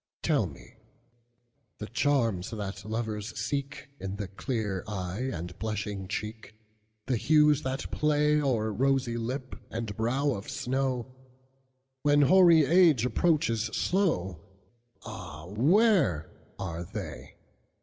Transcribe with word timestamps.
Tell 0.23 0.47
me, 0.47 0.77
the 1.77 1.85
charms 1.85 2.49
that 2.49 2.83
lovers 2.85 3.33
seekIn 3.33 4.17
the 4.17 4.27
clear 4.29 4.83
eye 4.87 5.29
and 5.31 5.55
blushing 5.59 6.07
cheek, 6.07 6.55
The 7.05 7.17
hues 7.17 7.61
that 7.61 7.81
playO'er 7.91 8.73
rosy 8.73 9.15
lip 9.15 9.57
and 9.69 9.95
brow 9.95 10.31
of 10.31 10.49
snow, 10.49 11.13
When 12.01 12.23
hoary 12.23 12.65
age 12.65 13.05
approaches 13.05 13.65
slow, 13.65 14.41
Ah, 15.03 15.45
where 15.45 16.31
are 16.57 16.83
they? 16.83 17.35